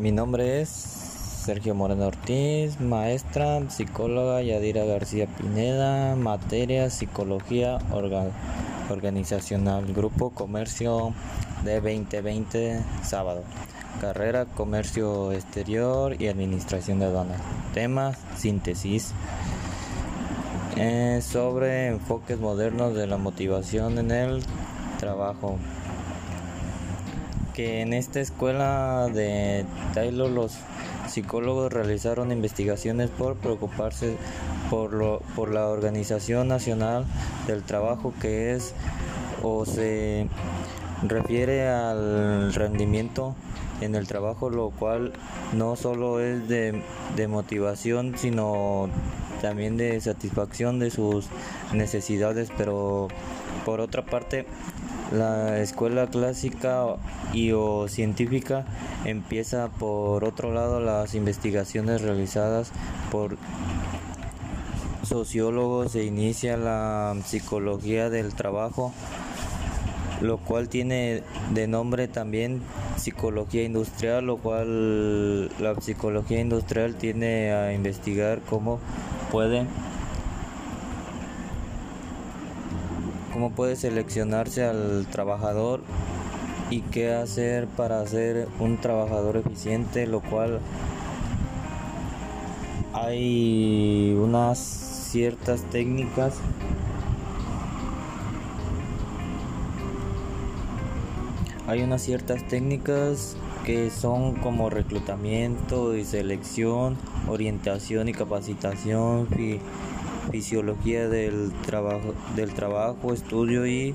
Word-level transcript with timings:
Mi 0.00 0.12
nombre 0.12 0.62
es 0.62 0.70
Sergio 0.70 1.74
Moreno 1.74 2.06
Ortiz, 2.06 2.80
maestra, 2.80 3.68
psicóloga 3.68 4.40
Yadira 4.40 4.86
García 4.86 5.26
Pineda, 5.26 6.16
materia 6.16 6.88
psicología 6.88 7.76
organizacional, 8.88 9.92
grupo 9.92 10.30
comercio 10.30 11.12
de 11.64 11.82
2020, 11.82 12.82
sábado. 13.02 13.42
Carrera 14.00 14.46
comercio 14.46 15.32
exterior 15.32 16.16
y 16.18 16.28
administración 16.28 16.98
de 17.00 17.04
aduanas. 17.04 17.42
Tema 17.74 18.14
síntesis. 18.38 19.12
Eh, 20.78 21.20
sobre 21.22 21.88
enfoques 21.88 22.40
modernos 22.40 22.94
de 22.94 23.06
la 23.06 23.18
motivación 23.18 23.98
en 23.98 24.12
el 24.12 24.42
trabajo 24.98 25.58
que 27.60 27.82
en 27.82 27.92
esta 27.92 28.20
escuela 28.20 29.10
de 29.12 29.66
Taylor 29.92 30.30
los 30.30 30.56
psicólogos 31.08 31.70
realizaron 31.70 32.32
investigaciones 32.32 33.10
por 33.10 33.36
preocuparse 33.36 34.16
por, 34.70 34.94
lo, 34.94 35.20
por 35.36 35.52
la 35.52 35.66
Organización 35.66 36.48
Nacional 36.48 37.04
del 37.46 37.62
Trabajo 37.62 38.14
que 38.18 38.54
es 38.54 38.72
o 39.42 39.66
se 39.66 40.26
refiere 41.02 41.68
al 41.68 42.54
rendimiento 42.54 43.34
en 43.82 43.94
el 43.94 44.06
trabajo, 44.06 44.48
lo 44.48 44.70
cual 44.70 45.12
no 45.52 45.76
solo 45.76 46.18
es 46.18 46.48
de, 46.48 46.82
de 47.14 47.28
motivación, 47.28 48.14
sino 48.16 48.88
también 49.42 49.76
de 49.76 50.00
satisfacción 50.00 50.78
de 50.78 50.90
sus 50.90 51.26
necesidades, 51.74 52.50
pero 52.56 53.08
por 53.66 53.80
otra 53.80 54.06
parte 54.06 54.46
la 55.12 55.58
escuela 55.58 56.06
clásica 56.06 56.96
y 57.32 57.52
o 57.52 57.88
científica 57.88 58.64
empieza 59.04 59.68
por 59.68 60.24
otro 60.24 60.52
lado 60.52 60.80
las 60.80 61.14
investigaciones 61.14 62.02
realizadas 62.02 62.70
por 63.10 63.36
sociólogos 65.02 65.92
se 65.92 66.04
inicia 66.04 66.56
la 66.56 67.16
psicología 67.24 68.10
del 68.10 68.34
trabajo 68.34 68.92
lo 70.20 70.38
cual 70.38 70.68
tiene 70.68 71.22
de 71.54 71.66
nombre 71.66 72.06
también 72.06 72.60
psicología 72.96 73.64
industrial, 73.64 74.26
lo 74.26 74.36
cual 74.36 75.48
la 75.58 75.80
psicología 75.80 76.40
industrial 76.40 76.94
tiene 76.94 77.52
a 77.52 77.72
investigar 77.72 78.40
cómo 78.48 78.78
puede 79.30 79.66
cómo 83.40 83.56
puede 83.56 83.74
seleccionarse 83.74 84.64
al 84.64 85.06
trabajador 85.10 85.80
y 86.68 86.82
qué 86.82 87.14
hacer 87.14 87.66
para 87.68 88.06
ser 88.06 88.48
un 88.58 88.76
trabajador 88.76 89.38
eficiente, 89.38 90.06
lo 90.06 90.20
cual 90.20 90.60
hay 92.92 94.14
unas 94.20 94.58
ciertas 94.58 95.62
técnicas. 95.70 96.34
Hay 101.66 101.82
unas 101.82 102.02
ciertas 102.02 102.46
técnicas 102.46 103.38
que 103.64 103.88
son 103.88 104.34
como 104.34 104.68
reclutamiento 104.68 105.96
y 105.96 106.04
selección, 106.04 106.98
orientación 107.26 108.10
y 108.10 108.12
capacitación, 108.12 109.28
fisiología 110.30 111.08
del 111.08 111.52
trabajo, 111.66 112.14
del 112.36 112.54
trabajo, 112.54 113.12
estudio 113.12 113.66
y 113.66 113.94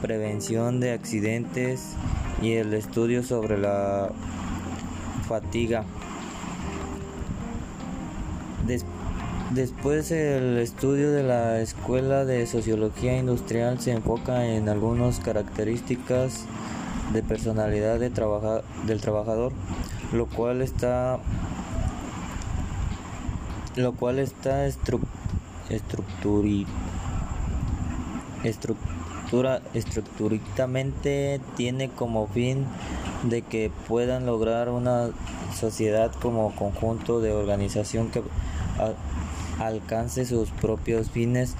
prevención 0.00 0.80
de 0.80 0.92
accidentes 0.92 1.94
y 2.42 2.52
el 2.52 2.72
estudio 2.74 3.22
sobre 3.22 3.58
la 3.58 4.10
fatiga. 5.28 5.84
después 9.50 10.10
el 10.10 10.58
estudio 10.58 11.10
de 11.10 11.22
la 11.22 11.60
Escuela 11.60 12.24
de 12.24 12.46
Sociología 12.46 13.18
Industrial 13.18 13.80
se 13.80 13.92
enfoca 13.92 14.46
en 14.46 14.68
algunas 14.68 15.20
características 15.20 16.44
de 17.12 17.22
personalidad 17.22 17.98
de 17.98 18.10
del 18.10 19.00
trabajador, 19.00 19.52
lo 20.12 20.26
cual 20.26 20.60
está 20.60 21.18
lo 23.78 23.92
cual 23.92 24.18
está 24.18 24.66
estructura 24.66 25.08
estructuralmente 29.74 31.40
tiene 31.56 31.88
como 31.88 32.26
fin 32.26 32.66
de 33.24 33.42
que 33.42 33.70
puedan 33.86 34.26
lograr 34.26 34.68
una 34.68 35.10
sociedad 35.54 36.12
como 36.12 36.54
conjunto 36.56 37.20
de 37.20 37.32
organización 37.32 38.10
que 38.10 38.22
alcance 39.60 40.24
sus 40.24 40.50
propios 40.50 41.10
fines 41.10 41.54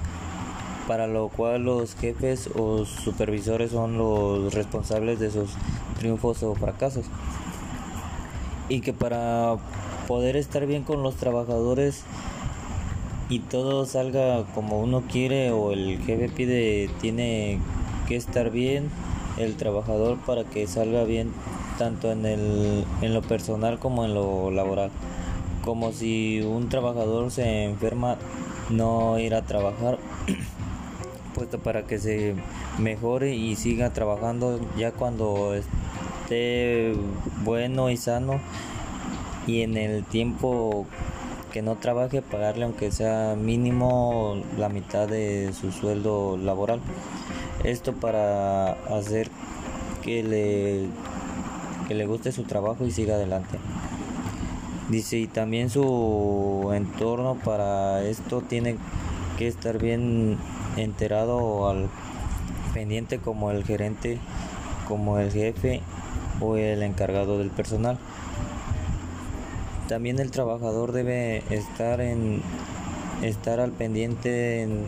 para 0.87 1.07
lo 1.07 1.29
cual 1.29 1.63
los 1.63 1.95
jefes 1.95 2.49
o 2.55 2.85
supervisores 2.85 3.71
son 3.71 3.97
los 3.97 4.53
responsables 4.53 5.19
de 5.19 5.29
sus 5.29 5.51
triunfos 5.99 6.41
o 6.41 6.55
fracasos. 6.55 7.05
Y 8.69 8.81
que 8.81 8.93
para 8.93 9.57
poder 10.09 10.37
estar 10.37 10.65
bien 10.65 10.81
con 10.81 11.03
los 11.03 11.17
trabajadores 11.17 12.01
y 13.29 13.41
todo 13.41 13.85
salga 13.85 14.43
como 14.55 14.79
uno 14.79 15.03
quiere 15.07 15.51
o 15.51 15.71
el 15.71 15.99
jefe 15.99 16.29
pide, 16.29 16.89
tiene 16.99 17.59
que 18.07 18.15
estar 18.15 18.49
bien 18.49 18.89
el 19.37 19.55
trabajador 19.55 20.17
para 20.17 20.45
que 20.45 20.65
salga 20.65 21.03
bien 21.03 21.31
tanto 21.77 22.11
en, 22.11 22.25
el, 22.25 22.85
en 23.03 23.13
lo 23.13 23.21
personal 23.21 23.77
como 23.77 24.03
en 24.03 24.15
lo 24.15 24.49
laboral. 24.49 24.89
Como 25.63 25.91
si 25.91 26.41
un 26.41 26.69
trabajador 26.69 27.29
se 27.29 27.65
enferma, 27.65 28.17
no 28.71 29.19
ir 29.19 29.35
a 29.35 29.43
trabajar, 29.43 29.99
puesto 31.35 31.59
para 31.59 31.85
que 31.85 31.99
se 31.99 32.33
mejore 32.79 33.35
y 33.35 33.55
siga 33.55 33.91
trabajando 33.91 34.59
ya 34.75 34.91
cuando 34.91 35.53
esté 35.53 36.95
bueno 37.43 37.91
y 37.91 37.97
sano 37.97 38.41
y 39.49 39.63
en 39.63 39.77
el 39.77 40.03
tiempo 40.03 40.85
que 41.51 41.63
no 41.63 41.75
trabaje 41.75 42.21
pagarle 42.21 42.65
aunque 42.65 42.91
sea 42.91 43.35
mínimo 43.35 44.37
la 44.59 44.69
mitad 44.69 45.07
de 45.07 45.51
su 45.59 45.71
sueldo 45.71 46.37
laboral. 46.37 46.79
Esto 47.63 47.93
para 47.93 48.73
hacer 48.95 49.31
que 50.03 50.21
le, 50.21 50.85
que 51.87 51.95
le 51.95 52.05
guste 52.05 52.31
su 52.31 52.43
trabajo 52.43 52.85
y 52.85 52.91
siga 52.91 53.15
adelante. 53.15 53.57
Dice, 54.89 55.17
y 55.17 55.27
también 55.27 55.69
su 55.69 56.71
entorno 56.73 57.37
para 57.43 58.03
esto 58.03 58.41
tiene 58.41 58.77
que 59.37 59.47
estar 59.47 59.79
bien 59.79 60.37
enterado 60.77 61.69
al 61.69 61.89
pendiente 62.73 63.17
como 63.17 63.49
el 63.49 63.63
gerente, 63.63 64.19
como 64.87 65.17
el 65.17 65.31
jefe 65.31 65.81
o 66.39 66.55
el 66.55 66.83
encargado 66.83 67.39
del 67.39 67.49
personal. 67.49 67.97
También 69.89 70.19
el 70.19 70.29
trabajador 70.29 70.91
debe 70.91 71.41
estar 71.49 71.99
en 71.99 72.43
estar 73.23 73.59
al 73.59 73.71
pendiente 73.71 74.61
en 74.61 74.83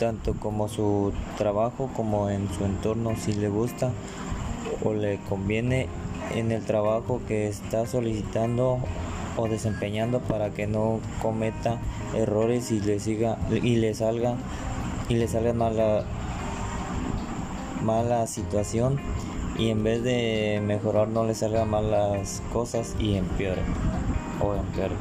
tanto 0.00 0.34
como 0.34 0.66
su 0.66 1.12
trabajo 1.38 1.88
como 1.94 2.28
en 2.28 2.52
su 2.52 2.64
entorno 2.64 3.14
si 3.16 3.32
le 3.34 3.48
gusta 3.48 3.92
o 4.82 4.94
le 4.94 5.20
conviene 5.28 5.86
en 6.34 6.50
el 6.50 6.64
trabajo 6.64 7.20
que 7.28 7.46
está 7.46 7.86
solicitando 7.86 8.80
o 9.36 9.46
desempeñando 9.46 10.18
para 10.18 10.50
que 10.50 10.66
no 10.66 10.98
cometa 11.22 11.78
errores 12.16 12.72
y 12.72 12.80
le 12.80 12.98
siga 12.98 13.38
y 13.62 13.76
le 13.76 13.94
salga 13.94 14.34
y 15.08 15.14
le 15.14 15.28
salga 15.28 15.52
mala 15.52 16.02
mala 17.84 18.26
situación 18.26 18.98
y 19.60 19.68
en 19.68 19.84
vez 19.84 20.02
de 20.02 20.62
mejorar 20.64 21.08
no 21.08 21.24
le 21.24 21.34
salgan 21.34 21.68
mal 21.68 21.90
las 21.90 22.42
cosas 22.50 22.96
y 22.98 23.16
empeore 23.16 23.60
o 24.40 24.54
empeore. 24.54 24.94